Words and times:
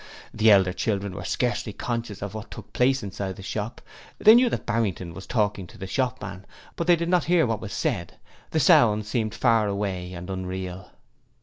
The 0.33 0.49
elder 0.49 0.73
children 0.73 1.13
were 1.13 1.23
scarcely 1.23 1.73
conscious 1.73 2.23
of 2.23 2.33
what 2.33 2.49
took 2.49 2.73
place 2.73 3.03
inside 3.03 3.35
the 3.35 3.43
shop; 3.43 3.81
they 4.17 4.33
knew 4.33 4.49
that 4.49 4.65
Barrington 4.65 5.13
was 5.13 5.27
talking 5.27 5.67
to 5.67 5.77
the 5.77 5.85
shopman, 5.85 6.47
but 6.75 6.87
they 6.87 6.95
did 6.95 7.07
not 7.07 7.25
hear 7.25 7.45
what 7.45 7.61
was 7.61 7.71
said 7.71 8.15
the 8.49 8.59
sound 8.59 9.05
seemed 9.05 9.35
far 9.35 9.67
away 9.67 10.13
and 10.13 10.27
unreal. 10.31 10.89